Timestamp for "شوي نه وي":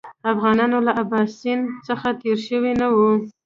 2.47-3.13